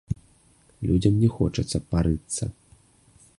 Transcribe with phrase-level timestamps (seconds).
[0.91, 2.43] Людзям не хочацца парыцца.